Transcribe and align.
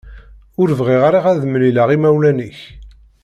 Ur 0.61 0.69
bɣiɣ 0.79 1.01
ara 1.09 1.19
ad 1.31 1.41
mlileɣ 1.51 1.89
imawlan-ik. 1.95 2.59